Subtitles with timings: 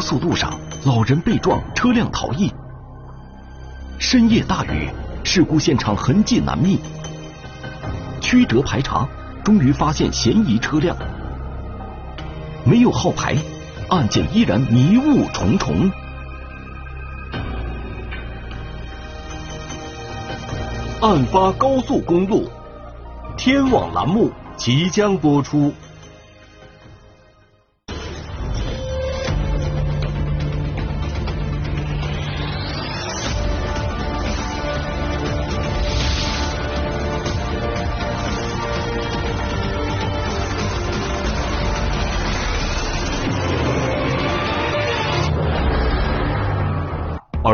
[0.00, 2.50] 高速路上，老人被撞，车辆逃逸。
[3.98, 4.88] 深夜大雨，
[5.22, 6.78] 事故现场痕迹难觅。
[8.18, 9.06] 曲折排查，
[9.44, 10.96] 终于发现嫌疑车辆，
[12.64, 13.36] 没有号牌，
[13.90, 15.90] 案件依然迷雾重重。
[21.02, 22.50] 案发高速公路，
[23.36, 25.74] 天网栏目即将播出。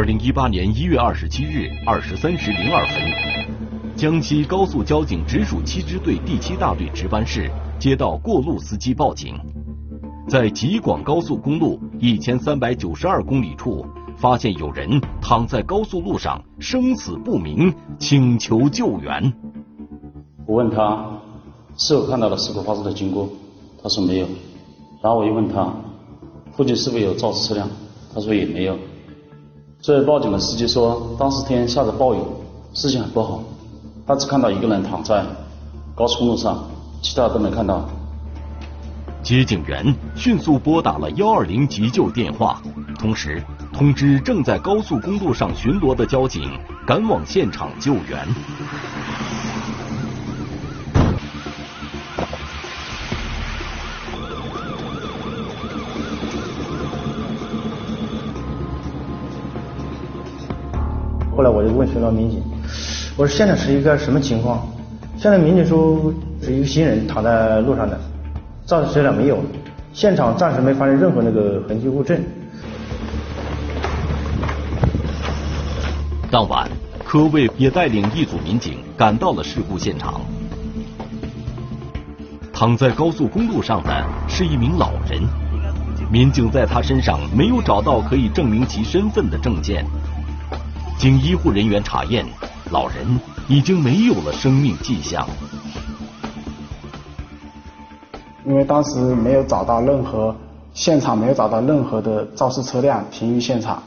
[0.06, 2.96] 零一八年一月二十七日二十三时零二分，
[3.96, 9.34] 江西高速交警直属七支队第七大队值班室接到过路司机报警，
[10.28, 13.84] 在吉广高速公路一千三百九十二公里处
[14.16, 14.88] 发现有人
[15.20, 19.34] 躺在高速路上生死不明，请求救援。
[20.46, 21.20] 我问他
[21.76, 23.28] 是否看到了事故发生的经过，
[23.82, 24.26] 他说没有。
[25.02, 25.74] 然后我又问他
[26.52, 27.68] 附近是否有肇事车辆，
[28.14, 28.78] 他说也没有。
[29.86, 32.18] 这位报警的司机说，当时天下着暴雨，
[32.74, 33.40] 视线很不好，
[34.04, 35.24] 他只看到一个人躺在
[35.94, 36.58] 高速公路上，
[37.00, 37.88] 其他都没看到。
[39.22, 42.60] 接警员迅速拨打了幺二零急救电话，
[42.98, 43.40] 同时
[43.72, 46.50] 通知正在高速公路上巡逻的交警
[46.84, 48.26] 赶往现场救援。
[61.46, 62.42] 来我就问巡逻民警，
[63.16, 64.66] 我说现场是一个什么情况？
[65.16, 66.12] 现在民警说
[66.42, 67.98] 是一个行人躺在路上的，
[68.66, 69.38] 肇事车辆没有，
[69.92, 72.20] 现场暂时没发现任何那个痕迹物证。
[76.30, 76.68] 当晚，
[77.04, 80.20] 科卫也带领一组民警赶到了事故现场。
[82.52, 85.22] 躺在高速公路上的是一名老人，
[86.10, 89.86] 民警在他身上没有找到可以证明其身份的证件。
[90.98, 92.26] 经医护人员查验，
[92.70, 95.28] 老人已经没有了生命迹象。
[98.46, 100.34] 因为当时没有找到任何
[100.72, 103.82] 现场，没有找到任何的肇事车辆停于现场。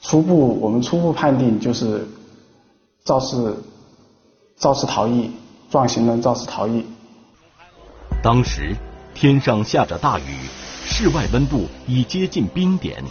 [0.00, 2.06] 初步，我们初步判定就是
[3.04, 3.54] 肇事
[4.56, 5.30] 肇事逃逸，
[5.70, 6.84] 撞行人肇事逃逸。
[8.22, 8.74] 当时
[9.14, 10.36] 天上下着大雨，
[10.86, 13.02] 室外温度已接近冰点，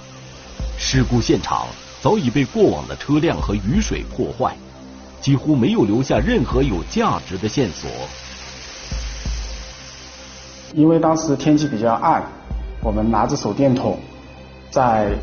[0.79, 1.67] 事故现场。
[2.03, 4.53] 早已被过往的车辆和雨水破坏，
[5.21, 7.89] 几乎没有留下任何有价值的线索。
[10.73, 12.21] 因为当时天气比较暗，
[12.81, 13.97] 我们拿着手电筒，
[14.69, 15.15] 在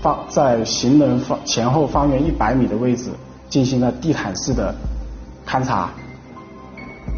[0.00, 3.10] 方在行人方前后方圆一百米的位置
[3.48, 4.72] 进行了地毯式的
[5.44, 5.90] 勘察，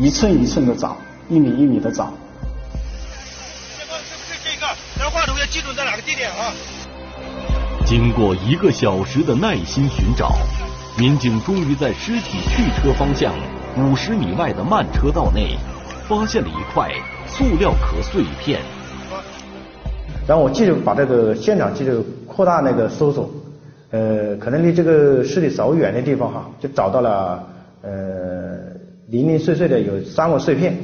[0.01, 0.97] 一寸一寸的找，
[1.29, 2.11] 一米一米的找。
[3.79, 4.75] 这个是不是这个？
[4.99, 6.51] 咱话筒要记住在哪个地点啊？
[7.93, 10.33] 经过一个小时的耐心寻找，
[10.99, 13.31] 民警终于在尸体去车方向
[13.77, 15.59] 五十米外的慢车道内，
[16.09, 16.91] 发现了一块
[17.27, 18.61] 塑料壳碎片。
[20.27, 21.93] 然后我继续把这个现场继续
[22.27, 23.31] 扩大那个搜索，
[23.91, 27.47] 呃，可能离这个尸体稍微远的地方哈，就找到了
[27.83, 27.91] 呃
[29.09, 30.75] 零零碎碎的有三个碎片，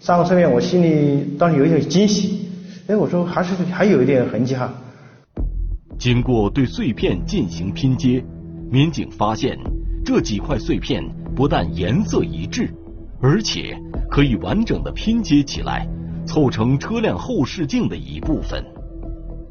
[0.00, 2.48] 三个碎片我心里当时有一点惊喜，
[2.86, 4.72] 哎，我说还是还有一点痕迹哈。
[5.98, 8.22] 经过对碎片进行拼接，
[8.70, 9.58] 民警发现
[10.04, 11.02] 这几块碎片
[11.34, 12.70] 不但颜色一致，
[13.20, 13.74] 而且
[14.10, 15.88] 可以完整的拼接起来，
[16.26, 18.62] 凑成车辆后视镜的一部分。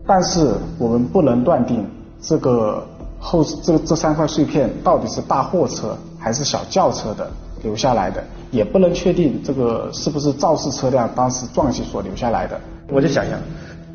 [0.05, 1.84] 但是我们不能断定
[2.22, 2.88] 这个
[3.19, 7.29] 后这这三块碎片到底是大货车还是小轿车的
[7.63, 12.61] 留下来的，也不能确定这个是不是肇事车辆当时撞击所留下来的。
[12.89, 13.39] 我就想想。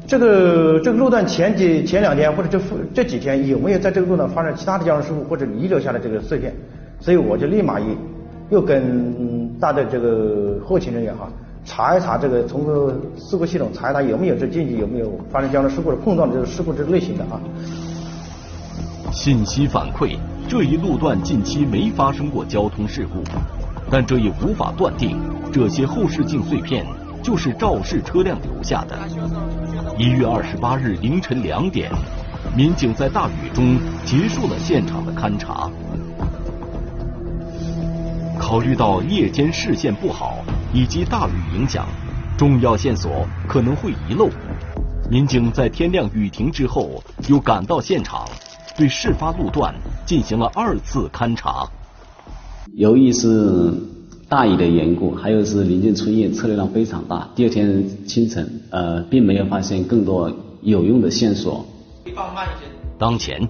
[0.07, 2.61] 这个这个路段前几前两天或者这
[2.93, 6.53] 这几天有没有在这个路段发生其他的交通事故或者遗留下的这个碎片？
[7.01, 7.87] 所以我就立马又
[8.51, 11.29] 又跟大队这个后勤人员哈
[11.65, 17.41] 查一查这个从个事故系统查一查有没有这近期有没有发生交通事故的碰撞的这个事故这类型的啊。
[19.13, 20.17] 信息反馈
[20.49, 23.23] 这一路段近期没发生过交通事故，
[23.91, 25.17] 但这也无法断定
[25.53, 26.85] 这些后视镜碎片
[27.23, 28.97] 就是肇事车辆留下的。
[30.01, 31.93] 一月二十八日凌晨两点，
[32.57, 35.71] 民警在大雨中结束了现场的勘查。
[38.39, 40.39] 考虑到夜间视线不好
[40.73, 41.87] 以及大雨影响，
[42.39, 44.31] 重要线索可能会遗漏，
[45.11, 48.27] 民警在天亮雨停之后，又赶到现场，
[48.79, 49.75] 对事发路段
[50.07, 51.69] 进行了二次勘查。
[52.73, 53.87] 有意思
[54.31, 57.29] 大雨的缘故，还有是临近春夜，车流量非常大。
[57.35, 60.31] 第二天清晨，呃，并没有发现更多
[60.63, 61.67] 有用的线索。
[62.97, 63.41] 当前，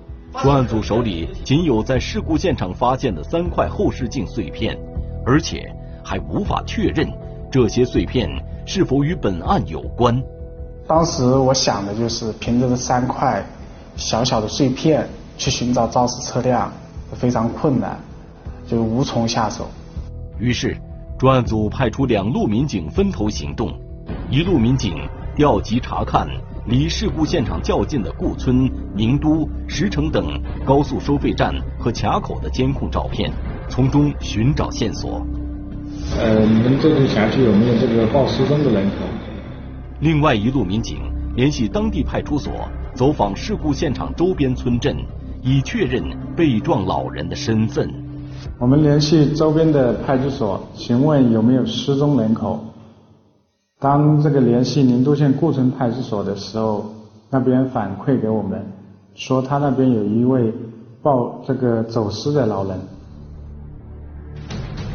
[0.40, 4.74] 专案组手里仅有在事故现场发现的三块后视镜碎片，
[5.26, 5.70] 而且
[6.02, 7.06] 还无法确认
[7.52, 8.26] 这些碎片
[8.64, 10.18] 是否与本案有关。
[10.86, 13.44] 当时我想的就是凭着这三块
[13.96, 15.06] 小小的碎片
[15.36, 16.72] 去寻找肇事车辆，
[17.12, 18.00] 非常困难，
[18.66, 19.68] 就无从下手。
[20.40, 20.74] 于是，
[21.18, 23.78] 专案组派出两路民警分头行动，
[24.30, 24.94] 一路民警
[25.36, 26.26] 调集查看
[26.66, 33.30] 离事故现场较近的顾村、宁都、石城等高速收费站和卡口的监控照片，
[33.68, 35.20] 从中寻找线索。
[36.18, 39.04] 呃，你们这个辖区有没有这个报失踪的人口？
[40.00, 41.00] 另外一路民警
[41.36, 44.96] 联系当地派出所，走访事故现场周边村镇，
[45.42, 46.02] 以确认
[46.34, 47.92] 被撞老人的身份。
[48.58, 52.64] 我们联系周边的派出所，询问有没有失踪人口。
[53.78, 56.92] 当这个联系宁都县顾村派出所的时候，
[57.30, 58.64] 那边反馈给我们
[59.14, 60.52] 说，他那边有一位
[61.02, 62.78] 报这个走失的老人。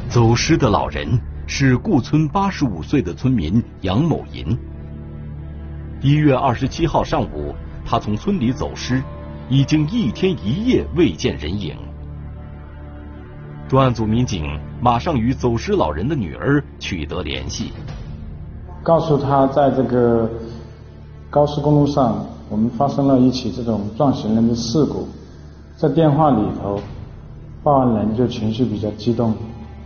[0.10, 1.08] 走失的老人
[1.48, 4.58] 是顾村八十五岁的村民杨某银。
[6.02, 7.54] 一月二十七号上午，
[7.84, 9.02] 他从村里走失，
[9.50, 11.76] 已经一天一夜未见人影。
[13.68, 14.46] 专案组民警
[14.80, 17.74] 马上与走失老人的女儿取得联系，
[18.84, 20.30] 告诉她在这个
[21.32, 25.08] 高速公路上，我们发生了一起这种撞行人的事故。
[25.76, 26.80] 在电话里头，
[27.64, 29.34] 报案人就情绪比较激动，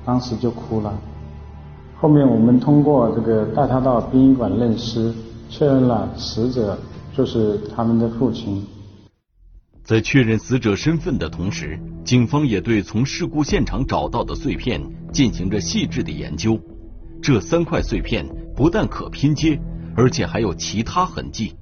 [0.06, 0.94] 当时就哭了。
[2.02, 5.14] 后面我们通过这个带他到殡仪馆认尸，
[5.48, 6.78] 确认了死者
[7.16, 8.62] 就是他们的父亲。
[9.90, 11.76] 在确认死者身份的同时，
[12.06, 14.80] 警方也对从事故现场找到的碎片
[15.12, 16.60] 进行着细致的研究。
[17.20, 18.24] 这三块碎片
[18.56, 19.60] 不但可拼接，
[19.96, 21.56] 而且还有其他痕迹。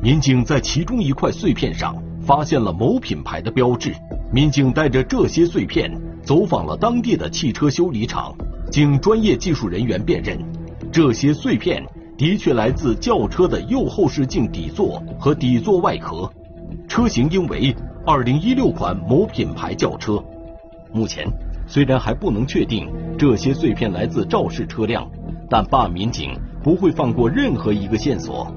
[0.00, 3.92] 民警在其中一块碎片上发现了某品牌的标志。
[4.32, 5.90] 民警带着这些碎片
[6.22, 8.32] 走访了当地的汽车修理厂，
[8.70, 10.38] 经专业技术人员辨认，
[10.92, 11.84] 这些碎片
[12.16, 16.32] 的确来自轿车的右后视镜底座和底座外壳。
[16.88, 17.74] 车型应为
[18.04, 20.22] 二零一六款某品牌轿车。
[20.92, 21.26] 目前
[21.66, 22.88] 虽然还不能确定
[23.18, 25.08] 这些碎片来自肇事车辆，
[25.50, 28.50] 但办案民警不会放过任何一个线索。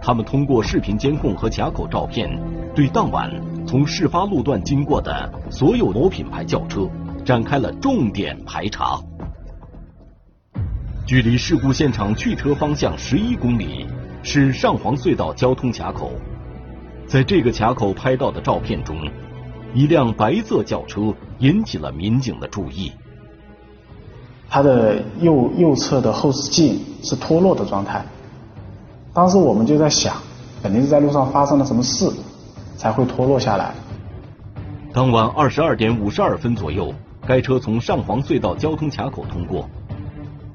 [0.00, 2.30] 他们通过视频监控和卡口照片，
[2.74, 3.30] 对当晚
[3.66, 6.88] 从事发路段经过的所有某品牌轿车
[7.24, 9.00] 展开了重点排查。
[11.04, 13.86] 距离事故现场去车方向十一公里
[14.22, 16.12] 是上黄隧道交通卡口。
[17.06, 18.96] 在这个卡口拍到的照片中，
[19.72, 22.92] 一辆白色轿车引起了民警的注意。
[24.48, 28.04] 它的右右侧的后视镜是脱落的状态。
[29.12, 30.16] 当时我们就在想，
[30.62, 32.10] 肯定是在路上发生了什么事，
[32.76, 33.72] 才会脱落下来。
[34.92, 36.92] 当晚二十二点五十二分左右，
[37.26, 39.68] 该车从上黄隧道交通卡口通过。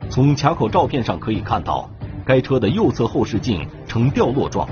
[0.10, 1.90] 从卡口照片上可以看到，
[2.26, 4.68] 该车的右侧后视镜呈掉落状。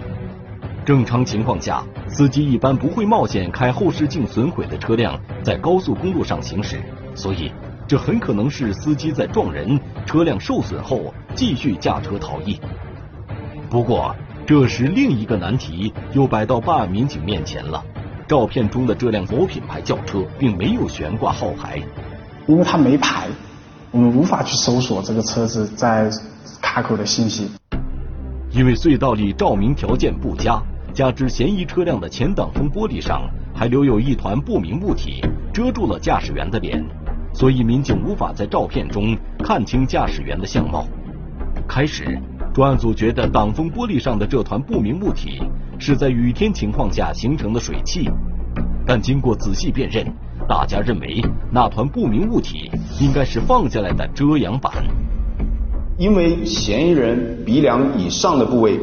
[0.90, 6.82] 正常情况下，司机一般不会冒险开后视镜损毁的车辆在高速公路上行驶，
[7.14, 7.52] 所以
[7.88, 12.60] 这很可能是司机在撞人、车辆受损后继续驾车逃逸。
[13.70, 14.16] 不过，
[14.48, 17.86] 这时另一个难题又摆到办案民警面前了：
[18.28, 21.80] 照片中的这辆某品牌轿车并没有悬挂号牌，
[22.48, 23.28] 因为它没牌，
[23.92, 26.10] 我们无法去搜索这个车子在
[26.60, 27.48] 卡口的信息。
[28.50, 30.60] 因为隧道里照明条件不佳。
[31.00, 33.22] 加之嫌疑车辆的前挡风玻璃上
[33.56, 36.86] 还留有一团不明物体，遮住了驾驶员的脸，
[37.34, 40.86] 所以民警无法在照片中看清驾驶员的相貌。
[41.66, 42.20] 开始，
[42.54, 45.42] 专案组觉得挡风玻璃上的这团不明物体
[45.80, 48.10] 是在雨天情况下形成的水汽，
[48.86, 50.06] 但经过仔细辨认，
[50.50, 54.74] 大家认为那团不明物体应该是放下来的遮阳板。
[55.98, 58.78] 因为嫌疑人鼻梁以上的部位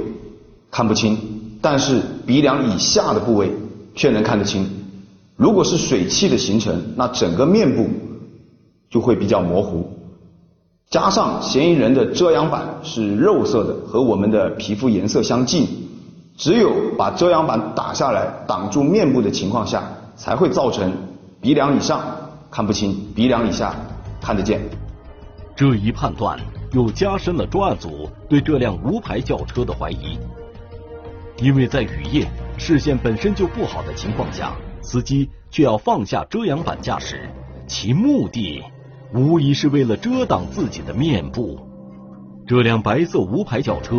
[0.70, 1.35] 看不清。
[1.68, 3.50] 但是鼻梁以下的部位
[3.92, 4.70] 却能看得清。
[5.34, 7.88] 如果是水汽的形成，那整个面部
[8.88, 9.90] 就会比较模糊。
[10.88, 15.66] 加上嫌疑人的遮阳板是肉色的，和我们的皮肤颜色相近，
[16.36, 19.82] 只有把遮阳板打下来挡住面部的情况下，
[20.14, 20.92] 才会造成
[21.40, 22.00] 鼻梁以上
[22.48, 23.74] 看不清，鼻梁以下
[24.20, 24.60] 看得见。
[25.56, 26.38] 这一判断
[26.72, 30.16] 又加深了专案组对这辆无牌轿车的怀疑。
[31.38, 32.26] 因为在雨夜
[32.56, 37.28] 视线本身就不好的情况下，司机却要放下遮阳板驾驶，
[37.66, 38.62] 其目的
[39.12, 41.58] 无疑是为了遮挡自己的面部。
[42.46, 43.96] 这辆白色无牌轿车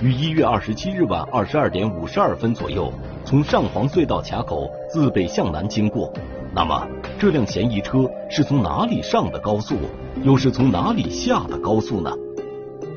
[0.00, 2.92] 于一月二十七日晚二十二点五十二分左右
[3.24, 6.12] 从上黄隧道卡口自北向南经过。
[6.54, 6.86] 那么，
[7.18, 9.76] 这辆嫌疑车是从哪里上的高速，
[10.22, 12.10] 又是从哪里下的高速呢？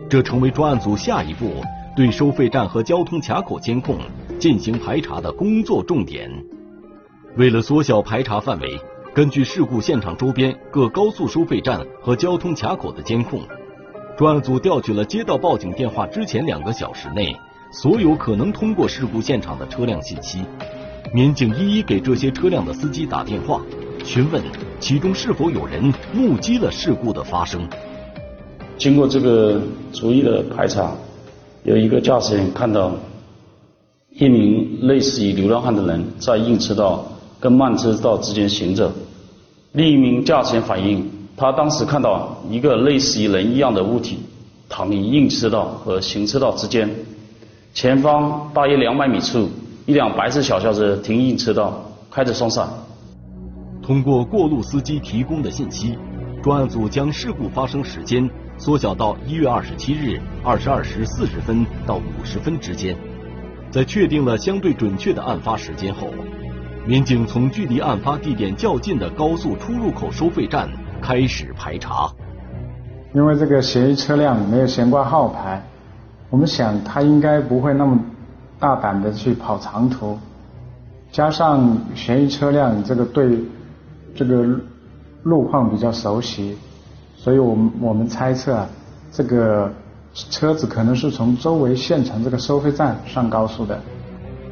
[0.10, 1.63] 这成为专案组下一步
[1.95, 3.97] 对收费站和交通卡口监控
[4.37, 6.29] 进行排查的工作重点。
[7.37, 8.77] 为了缩小排查范围，
[9.13, 13.39] 根据事故现场周边各高速收费站和交通卡口的监控。
[14.17, 17.35] 专案组调取了接到报警电话之前两个小时内
[17.71, 20.43] 所有可能通过事故现场的车辆信息，
[21.13, 23.61] 民警一一给这些车辆的司机打电话，
[24.03, 24.41] 询问
[24.81, 27.65] 其中是否有人目击了事故的发生。
[28.77, 29.61] 经过这个
[29.93, 30.93] 逐一的排查，
[31.65, 32.91] 有一个驾驶员看到
[34.12, 37.03] 一名类似于流浪汉的人在硬车道
[37.39, 38.91] 跟慢车道之间行走，
[39.72, 41.12] 另一名驾驶员反映。
[41.36, 44.19] 他当时看到一个类似于人一样的物体
[44.69, 46.88] 躺于硬车道和行车道之间，
[47.74, 49.50] 前方大约两百米处，
[49.88, 52.69] 一辆白色小轿车停硬车道，开着双闪。
[53.81, 55.98] 通过过路司机提供的信息，
[56.43, 62.95] 专案组将事故发生时间缩小到一月二十七日二十二时四十分到五十分之间。
[63.71, 66.07] 在确定了相对准确的案发时间后，
[66.85, 70.69] 民警从距离案发地点较近的高速出入口收费站。
[71.01, 72.09] 开始排查，
[73.13, 75.62] 因为这个嫌疑车辆没有悬挂号牌，
[76.31, 78.00] 我们想他应该不会那么
[78.59, 80.17] 大胆的去跑长途，
[81.12, 83.38] 加上嫌疑车辆这个对
[84.15, 84.59] 这个
[85.21, 86.57] 路况比较熟悉，
[87.25, 88.70] 所以我们我们猜测啊
[89.12, 89.74] 这个
[90.13, 93.82] 车子可能是从周围县城这个收费站上高速的。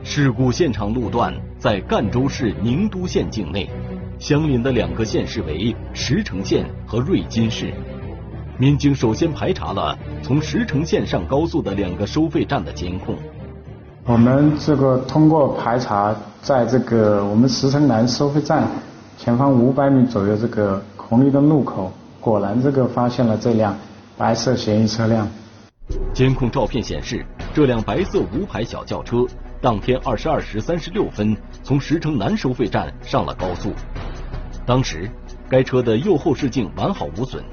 [0.04, 3.70] 事故现场路段在赣州市宁都县境内。
[4.18, 7.72] 相邻的两个县市为石城县和瑞金市。
[8.58, 13.16] 民警首先排查了从石城县上高速的两个收费站的监控。
[14.04, 18.68] 我们这个通过排查，在这个我们石城南收费站
[19.16, 21.92] 前方五百米左右这个红绿灯路口，
[22.24, 23.78] 果然这个发现了这辆
[24.18, 25.28] 白色嫌疑车辆。
[26.14, 29.26] 监控照片显示，这辆白色无牌小轿车
[29.62, 33.74] 当天二十二时三十六分从石城南收费站上了高速。
[34.66, 35.12] 当时，
[35.50, 37.44] 该车的右后视镜完好无损。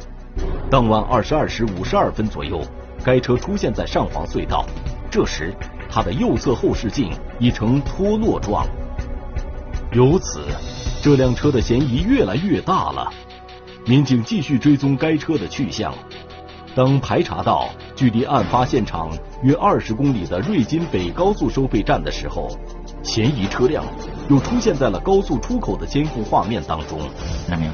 [0.70, 2.60] 当晚二十二时五十二分左右，
[3.02, 4.64] 该车出现在上黄隧道，
[5.10, 5.52] 这时
[5.88, 7.10] 它的右侧后视镜
[7.40, 8.64] 已呈脱落状。
[9.90, 10.44] 由此，
[11.02, 13.12] 这辆车的嫌疑越来越大了。
[13.90, 15.92] 民警继续追踪该车的去向，
[16.76, 19.10] 当排查到距离案发现场
[19.42, 22.56] 约二十公里的瑞金北高速收费站的时候，
[23.02, 23.84] 嫌疑车辆。
[24.28, 27.00] 又出现在了高速出口的监控画面当中。
[27.48, 27.72] 看到没有？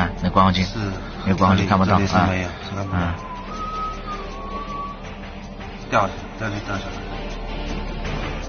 [0.00, 0.78] 啊，那光镜是
[1.24, 2.28] 没有光镜看不到啊。
[2.30, 2.98] 没有，看不到。
[5.90, 6.84] 掉下，掉下，掉下。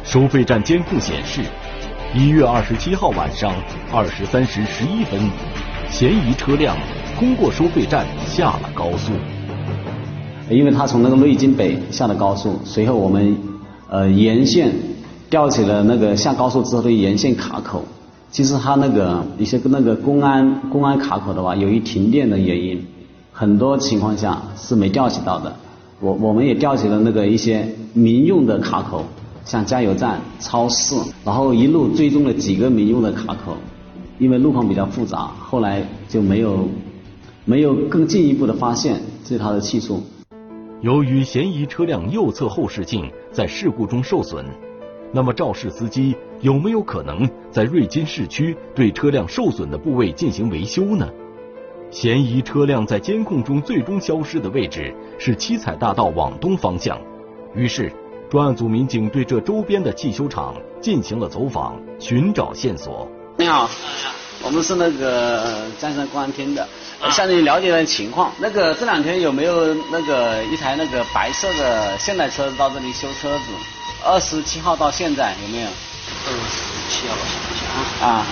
[0.03, 1.41] 收费站监控显示，
[2.13, 3.51] 一月二十七号晚上
[3.91, 5.19] 二十三时十一分，
[5.89, 6.77] 嫌疑车辆
[7.19, 9.11] 通过收费站下了高速。
[10.49, 13.37] 因为他从那个瑞金北下了高速，随后我们
[13.89, 14.71] 呃沿线。
[15.29, 17.85] 调起了那个下高速之后的沿线卡口，
[18.31, 22.83] 其实它那个一些那个公安公安卡口的话，由于停电的原因，
[23.31, 25.55] 很多情况下是没调起到的。
[25.99, 29.05] 我我们也调起了那个一些民用的卡口，
[29.45, 33.55] 像加油站、超市，然后一路追踪了几个民用的卡口，
[34.17, 36.67] 因为路况比较复杂，后来就没有
[37.49, 40.03] 没有更进一步的发现这是他的气处。
[40.81, 44.45] 由于嫌疑车辆右侧后视镜在事故中受损。
[45.11, 51.09] 那么肇事司机有没有可能在瑞金市区对车辆受损的部位进行维修呢？
[51.89, 57.01] 嫌疑车辆在监控中最终消失的位置是七彩大道往东方向。
[57.55, 57.91] 于是，
[58.29, 63.07] 专案组民警对这周边的汽修厂进行了走访，寻找线索。
[63.39, 63.67] 你好，
[64.43, 66.67] 我们是那个江山公安厅的，
[67.11, 68.31] 向你了解了情况。
[68.39, 73.43] 那个这两天有没有那个一台那个白色的现代车到这里修车子？
[74.03, 75.67] 二十七号到现在有没有？
[75.67, 77.37] 二十七号到现
[77.99, 78.25] 在啊，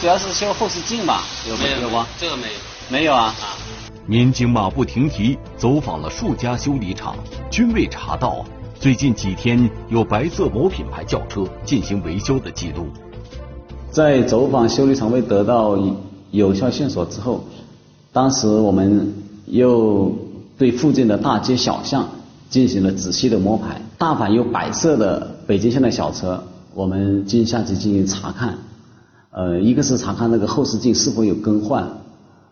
[0.00, 1.22] 主要是修后视镜吧？
[1.48, 1.80] 有没有？
[1.80, 2.06] 有吗？
[2.18, 2.54] 这个没有。
[2.88, 3.34] 没有啊。
[4.06, 7.16] 民警马不停蹄走访了数家修理厂，
[7.50, 8.44] 均未查到
[8.78, 12.92] 最近几天有白色某品牌轿车进行维修的记录。
[13.94, 15.78] 在走访修理厂未得到
[16.32, 17.44] 有效线索之后，
[18.12, 19.14] 当时我们
[19.46, 20.12] 又
[20.58, 22.08] 对附近的大街小巷。
[22.50, 26.40] 进行了仔细的摸排，大凡有白色的北京线的小车，
[26.72, 28.58] 我们进下去进行查看。
[29.32, 31.88] 呃，一个是查看那个后视镜是否有更换，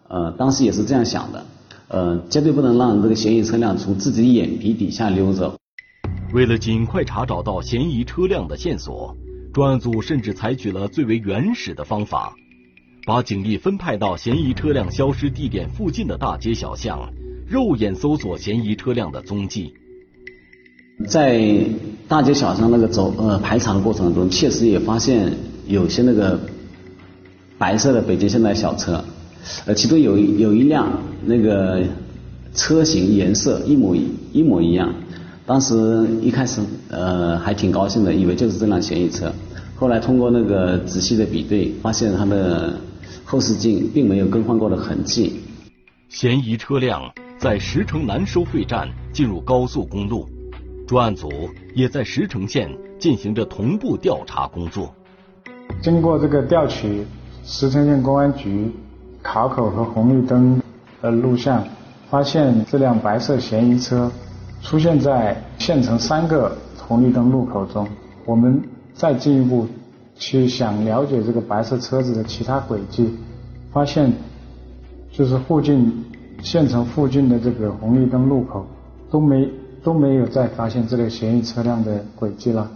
[0.09, 1.45] 呃，当时也是这样想的，
[1.87, 5.55] 呃，绝对不能让这个嫌疑车辆从自己眼皮底下溜走。
[6.35, 9.15] 为了尽快查找到嫌疑车辆的线索，
[9.53, 12.35] 专案组甚至采取了最为原始的方法，
[13.07, 17.13] 把警力分派到嫌疑车辆消失地点附近的大街小巷，
[17.47, 19.75] 肉眼搜索嫌疑车辆的踪迹。
[21.07, 21.65] 在
[22.09, 25.33] 大街小巷那个走呃排查的过程中，确实也发现
[25.67, 26.41] 有些那个。
[27.59, 29.05] 白色的北京现代小车，
[29.67, 31.81] 呃，其中有有一辆那个
[32.55, 34.93] 车型颜色一模一一模一样。
[35.53, 39.31] 当时一开始呃还挺高兴的，以为就是这辆嫌疑车。
[39.77, 42.73] 后来通过那个仔细的比对，发现它的
[43.23, 45.43] 后视镜并没有更换过的痕迹。
[46.09, 47.03] 嫌疑车辆
[47.39, 50.27] 在石城南收费站进入高速公路，
[50.87, 51.29] 专案组
[51.75, 54.91] 也在石城县进行着同步调查工作。
[55.83, 57.05] 经过这个调取。
[57.45, 58.71] 石城县公安局
[59.23, 60.63] 卡口和红绿灯
[61.03, 61.63] 的录像，
[62.09, 64.11] 发现这辆白色嫌疑车
[64.63, 67.87] 出现在县城三个红绿灯路口中。
[68.25, 68.63] 我们
[68.95, 69.67] 再进一步
[70.15, 73.13] 去想了解这个白色车子的其他轨迹，
[73.73, 74.13] 发现
[75.11, 76.05] 就是附近
[76.41, 78.65] 县城附近的这个红绿灯路口
[79.11, 79.49] 都没
[79.83, 82.71] 都没有再发现这个嫌疑车辆的轨迹了。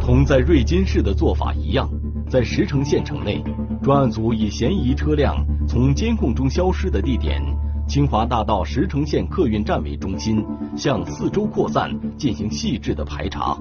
[0.00, 1.88] 同在瑞金市的做法一样。
[2.28, 3.44] 在石城县城内，
[3.82, 5.36] 专案组以嫌疑车辆
[5.68, 7.42] 从监控中消失的地点
[7.88, 10.42] 清华大道石城县客运站为中心，
[10.76, 13.56] 向四周扩散进行细致的排查。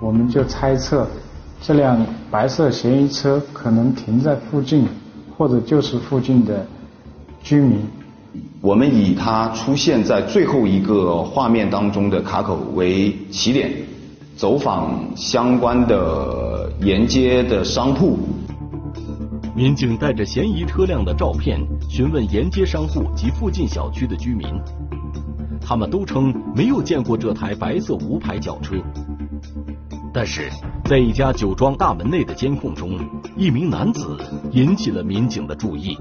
[0.00, 1.08] 我们就猜测，
[1.60, 4.86] 这辆白色嫌疑车可能停在附近，
[5.36, 6.64] 或者就是附近的
[7.42, 7.80] 居民。
[8.60, 13.72] 我们以它出现在最后一个画面当中的卡口为起点。
[14.36, 18.16] 走访相关的沿街的商铺，
[19.58, 24.46] 民警带着嫌疑车辆的照片询问沿街商户及附近小区的居民，
[25.60, 28.76] 他们都称没有见过这台白色无牌轿车。
[30.14, 30.48] 但是
[30.84, 33.00] 在一家酒庄大门内的监控中，
[33.36, 34.16] 一名男子
[34.52, 35.98] 引起了民警的注意。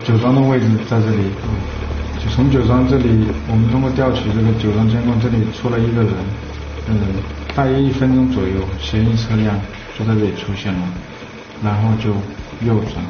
[0.00, 1.30] 酒庄的位置在这里，
[2.34, 6.12] 从酒庄这里，我们通过调取这个酒庄监控，这里出了一个人，
[6.88, 6.98] 嗯，
[7.54, 9.54] 大约一分钟左右，嫌疑车辆
[9.98, 10.88] 就在这里出现了，
[11.62, 12.08] 然后就
[12.66, 13.04] 右转。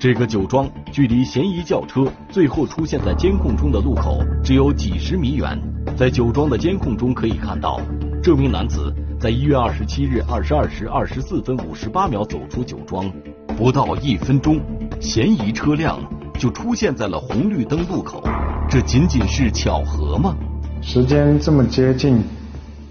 [0.00, 5.56] 这个酒庄距离嫌疑轿车最后出现在监控中的路口只有几十米远，
[5.96, 7.80] 在酒庄的监控中可以看到，
[8.20, 13.08] 这名男子在一月二十七日二十二时二十四分五十八秒走出酒庄，
[13.56, 14.60] 不到一分钟，
[15.00, 16.00] 嫌疑车辆。
[16.36, 18.22] 就出现在了红绿灯路口，
[18.68, 20.36] 这仅仅是巧合吗？
[20.82, 22.22] 时间这么接近，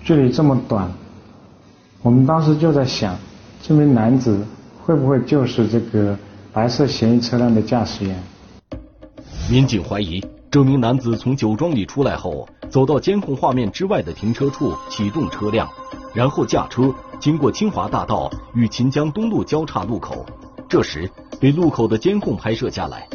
[0.04, 0.92] 距离这么短，
[2.02, 3.16] 我们当时就在想，
[3.62, 4.46] 这名男子
[4.84, 6.18] 会不会就是这个
[6.52, 8.22] 白色嫌疑车辆的驾驶员？
[9.50, 15.70] 民警怀疑，这名男子从酒庄里出来后，走到监控画面之外的停车处启动车辆，
[16.14, 20.26] 然后驾车经过清华大道与秦江东路交叉路口，
[20.68, 23.08] 这时被路口的监控拍摄下来。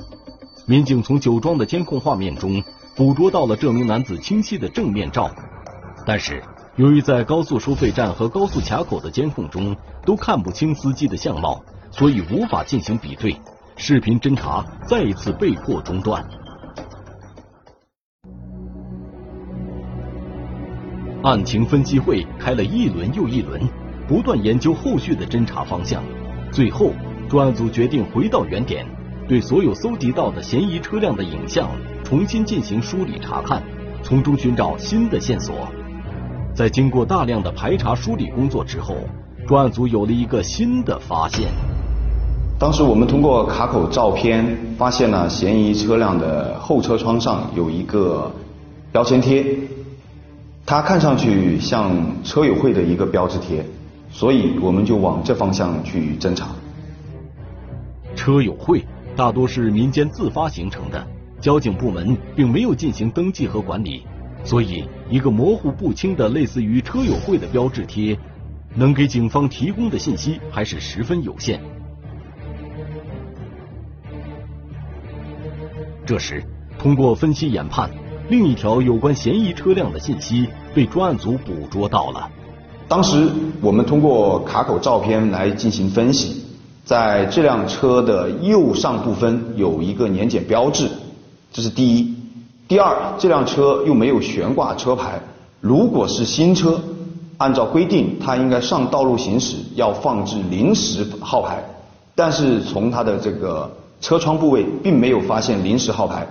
[0.66, 2.62] 民警从酒庄的监控画面中
[2.96, 5.30] 捕捉到了这名男子清晰的正面照，
[6.06, 6.42] 但是
[6.76, 13.36] 由于在高速收费站和高速卡口的监控中都看不清司机的相貌，所以无法进行比对，
[13.76, 16.24] 视频侦查再一次被迫中断。
[21.22, 23.60] 案情分析会开了一轮又一轮，
[24.06, 26.02] 不断研究后续的侦查方向，
[26.52, 26.92] 最后
[27.28, 28.86] 专案组决定回到原点。
[29.30, 31.70] 对所有搜集到的嫌疑车辆的影像
[32.02, 33.62] 重新进行梳理查看，
[34.02, 35.68] 从中寻找新的线索。
[36.52, 38.96] 在经过大量的排查梳理工作之后，
[39.46, 41.46] 专案组有了一个新的发现。
[42.58, 44.44] 当时我们通过卡口照片
[44.76, 48.32] 发现了嫌疑车辆的后车窗上有一个
[48.90, 49.46] 标签贴，
[50.66, 51.92] 它看上去像
[52.24, 53.64] 车友会的一个标志贴，
[54.10, 56.48] 所以我们就往这方向去侦查。
[58.16, 58.84] 车友会。
[59.16, 61.06] 大多是民间自发形成的，
[61.40, 64.02] 交警部门并没有进行登记和管理，
[64.44, 68.18] 所以一个模糊不清的类似于车友会的标志贴，
[68.74, 71.60] 能给警方提供的信息还是十分有限。
[76.06, 76.42] 这时，
[76.78, 77.90] 通过分析研判，
[78.28, 82.30] 另一条有关嫌疑车辆的信息被专案组捕捉到了。
[82.88, 83.28] 当时
[83.60, 86.49] 我们通过卡口照片来进行分析。
[86.90, 90.90] 在这辆车的右上部分有一个年检标志，
[91.52, 92.16] 这是第一。
[92.66, 95.20] 第二，这辆车又没有悬挂车牌，
[95.60, 96.80] 如果是新车，
[97.38, 101.62] 按照规定它应该上道路行驶要放置临时号牌，
[102.16, 106.26] 但是从它的这个车窗部位并没有发现临时号牌，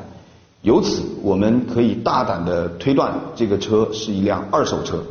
[0.64, 5.02] 由此我们可以大胆的推断这个车是一辆二手车。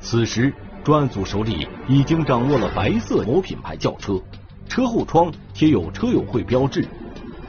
[0.00, 0.52] 此时，
[0.82, 4.20] 专案组手里已经掌握了白色某品牌轿车。
[4.68, 6.86] 车后窗贴有车友会标志，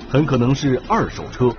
[0.09, 1.51] 很可能是二手车。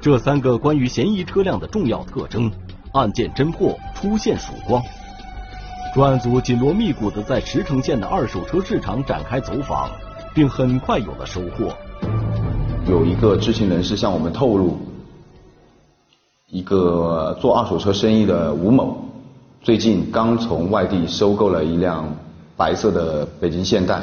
[0.00, 2.50] 这三个关于嫌疑车辆的重要特征，
[2.92, 4.82] 案件侦破出现曙光。
[5.94, 9.90] 专案组紧锣密鼓的在石城县的二手车市场展开走访，
[10.34, 11.72] 并很快有了收获。
[12.86, 14.78] 有一个知情人士向我们透露，
[16.48, 19.04] 一个做二手车生意的吴某，
[19.60, 22.16] 最近刚从外地收购了一辆
[22.56, 24.02] 白色的北京现代。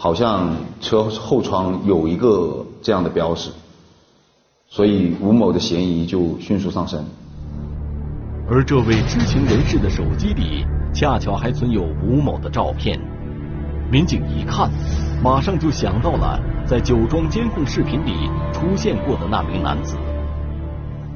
[0.00, 3.50] 好像车后窗有一个这样的标识，
[4.68, 7.04] 所以吴某的嫌疑就迅速上升。
[8.48, 12.96] 而这位知情人士的手机里恰巧还存有吴某的照片，
[13.90, 14.70] 民警一看，
[15.20, 19.96] 马上就想到了在酒庄监控视频里出现过的那名男子。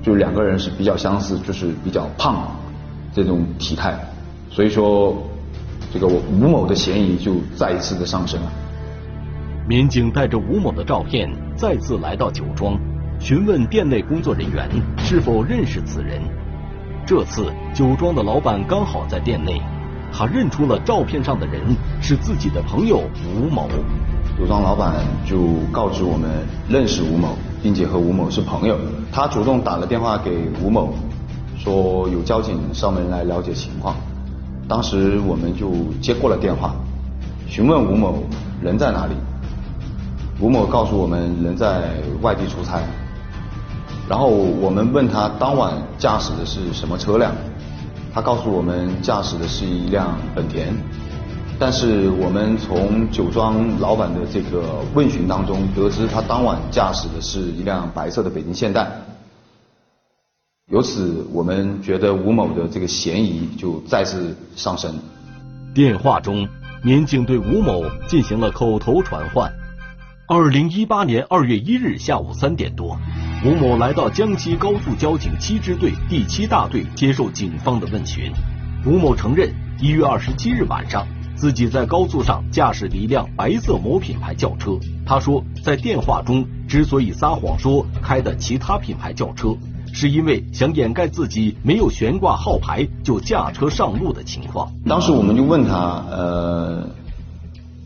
[0.02, 2.50] 就两个人是比较相似，就是比较胖
[3.14, 3.96] 这种体态，
[4.50, 5.16] 所以说
[5.92, 8.52] 这个吴某的嫌疑就再一次的上升了。
[9.68, 12.76] 民警带着吴某的照片再次来到酒庄，
[13.20, 16.20] 询问店内工作人员是否认识此人。
[17.06, 19.62] 这次酒庄的老板刚好在店内，
[20.12, 21.60] 他认出了照片上的人
[22.00, 23.68] 是自己的朋友吴某。
[24.36, 25.38] 酒庄老板就
[25.70, 26.28] 告知我们
[26.68, 28.76] 认识吴某，并且和吴某是朋友。
[29.12, 30.92] 他主动打了电话给吴某，
[31.56, 33.94] 说有交警上门来了解情况。
[34.68, 35.70] 当时我们就
[36.00, 36.74] 接过了电话，
[37.46, 38.24] 询问吴某
[38.60, 39.14] 人在哪里。
[40.40, 42.80] 吴某告诉我们人在外地出差，
[44.08, 47.32] 然后我们问他当晚驾驶的是什么车辆，
[48.12, 50.74] 他告诉我们驾驶的是一辆本田，
[51.60, 58.90] 但是我们从酒庄老板的这个问询当中得知他当晚驾驶的是一辆白色的北京现代，
[60.72, 64.92] 由此我们觉得吴某的这个嫌疑就再次上升。
[65.72, 66.48] 电话中，
[66.82, 69.52] 民警对吴某进行了口头传唤。
[70.34, 72.96] 二零一八年二月一日下午三点多，
[73.44, 78.32] 吴某来到江西高速交警七支队第七大队接受警方的问询。
[78.86, 84.70] 吴某承认，一月二十七日晚上，自己在高速上驾驶了一辆白色某品牌轿车。
[85.04, 89.54] 他说，在电话中之所以撒谎说开的其他品牌轿车，
[89.92, 94.72] 是因为想掩盖自己没有悬挂号牌就驾车上路的情况。
[94.86, 96.88] 当时我们就问他，呃。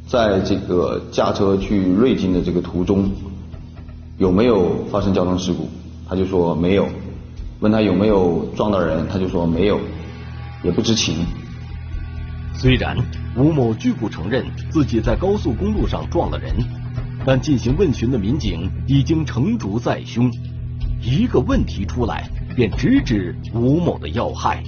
[0.06, 3.10] 在这个驾车去瑞金的这个途中，
[4.18, 5.68] 有没有发生交通事故？
[6.08, 6.86] 他就说没有。
[7.58, 9.80] 问他有没有撞到人，他就说没有，
[10.62, 11.26] 也不知情。
[12.54, 12.96] 虽然
[13.36, 16.54] 吴某拒不承认自己在高速公路上撞了人，
[17.24, 20.30] 但进行问询的民警已经成竹在胸，
[21.02, 24.62] 一个问题出来便直指吴某的要害。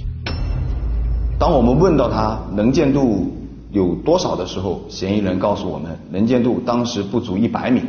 [1.39, 3.38] 当我们问到他能见度。
[3.71, 7.81] 有多少的时候，嫌疑人告诉我们能见度当时不足一百米。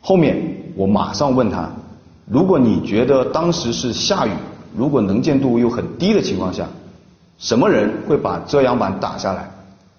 [0.00, 0.36] 后面
[0.76, 1.70] 我马上问他，
[2.26, 4.30] 如果你觉得当时是下雨，
[4.76, 6.68] 如果能见度又很低的情况下，
[7.38, 9.50] 什么人会把遮阳板打下来，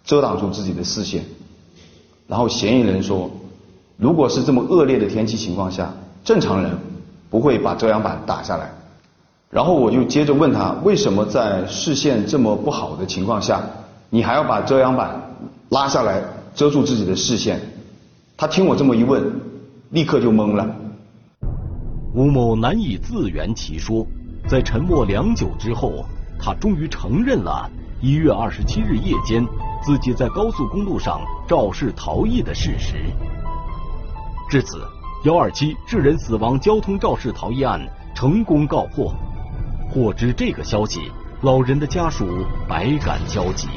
[0.05, 1.25] 遮挡住自己的视线？
[2.27, 3.29] 然后嫌疑人说，
[3.97, 6.77] 如果是这么恶劣的天气情况下，正常人
[7.29, 8.71] 不会把遮阳板打下来。
[9.49, 13.61] 然后我就接着问他，为什么在视线这么不好的情况下？
[14.13, 15.19] 你还要把遮阳板
[15.69, 16.21] 拉下来
[16.53, 17.59] 遮住自己的视线，
[18.37, 19.41] 他听我这么一问，
[19.89, 20.69] 立刻就懵了。
[22.13, 24.05] 吴某难以自圆其说，
[24.47, 26.05] 在沉默良久之后，
[26.39, 27.67] 他终于承认了
[28.01, 29.43] 一月二十七日夜间
[29.81, 32.97] 自己在高速公路上肇事逃逸的事实。
[34.47, 34.77] 至此，
[35.25, 37.81] 幺二七致人死亡交通肇事逃逸案
[38.13, 39.11] 成功告破。
[39.89, 43.67] 获知这个消息，老人的家属百感交集。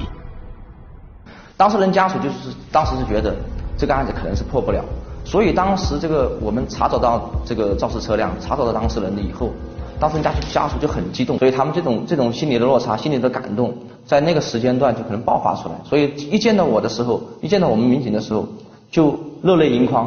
[1.56, 3.34] 当事人家属就是当时是觉得
[3.78, 4.84] 这个案子可能是破不了，
[5.24, 9.50] 所以当时这个我们查找到这个肇事车辆，查找到当事人了以后，
[9.98, 15.74] 当事人家属家属就很激动，所以他们这种这种心理的落差、心理的感动，在那个时间段就可能爆发出来。
[15.82, 18.46] 所以一见到我的时候，一见到我们民警的时候，
[18.90, 20.06] 就热泪盈眶。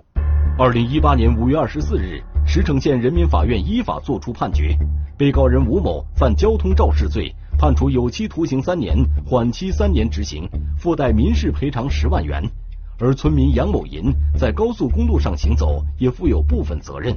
[0.59, 4.77] 二零一八年五月二十四日，石城县人民法院依法作出判决，
[5.17, 7.33] 被告人吴某犯交通肇事罪。
[7.59, 8.95] 判处有期徒刑三年，
[9.25, 10.47] 缓期三年执行，
[10.79, 12.41] 附带民事赔偿十万元。
[12.97, 17.13] 而村民杨某银在高速公路上行走也负有部分责任。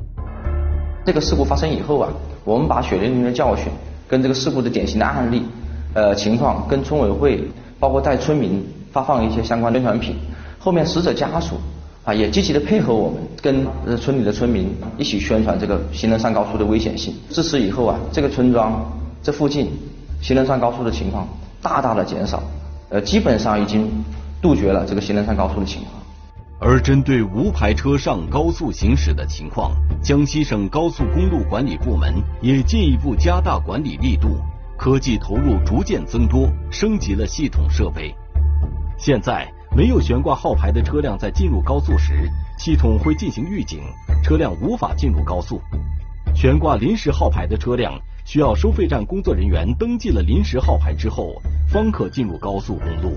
[1.06, 2.08] 这个事故发生以后啊，
[2.44, 3.66] 我们把血淋淋的教训
[4.08, 5.44] 跟这个事故的典型的案例
[5.94, 7.44] 呃情况跟村委会，
[7.78, 10.16] 包括带村民发放一些相关宣传品，
[10.58, 11.54] 后面死者家属
[12.02, 13.64] 啊也积极的配合我们，跟
[13.96, 17.14] 村里的村民一起宣传这个行人上高速的危险性。
[17.28, 19.70] 自此以后啊，这个村庄这附近
[20.22, 21.26] 行人上高速的情况
[21.60, 22.40] 大大的减少，
[22.90, 23.90] 呃基本上已经
[24.40, 26.00] 杜绝了这个行人上高速的情况。
[26.60, 34.38] 而针对无牌车上高速行驶的情况，江西省高速公路管理部门也进一步加大管理力度，
[34.78, 38.14] 科技投入逐渐增多，升级了系统设备。
[38.96, 43.80] 现在，没有悬挂号牌的车辆在进入高速时，系统会进行预警，
[44.22, 45.56] 车辆无法进入高速；
[46.32, 47.92] 悬挂临时号牌的车辆，
[48.24, 51.34] 需要收费站工作人员登记了临时号牌之后，
[51.68, 53.16] 方可进入高速公路。